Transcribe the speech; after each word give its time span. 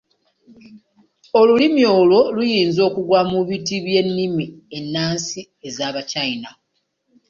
Olulimi 1.39 1.83
olwo 1.97 2.19
luyinza 2.35 2.81
okugwa 2.89 3.19
mu 3.31 3.39
biti 3.47 3.75
by'ennimi 3.85 4.45
ennansi 4.77 5.41
ez'abachina. 5.67 6.49